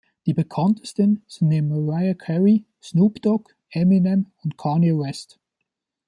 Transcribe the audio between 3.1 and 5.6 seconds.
Dogg, Eminem und Kanye West.